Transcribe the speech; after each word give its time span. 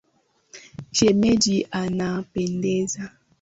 Shemeji 0.91 1.67
anapendeza. 1.71 3.11